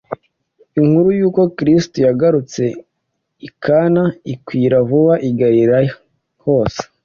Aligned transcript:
Inkuru 0.79 1.09
y'uko 1.19 1.41
Kristo 1.57 1.95
yagarutse 2.07 2.63
i 3.47 3.49
Kana 3.63 4.03
ikwira 4.33 4.75
vuba 4.89 5.13
i 5.29 5.31
Galilaya 5.39 5.93
hose, 6.43 6.81